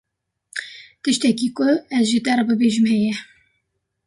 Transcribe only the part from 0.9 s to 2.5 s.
Tiştekî ku ez ji te re